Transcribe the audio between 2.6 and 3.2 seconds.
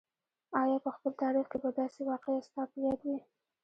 په یاد وي.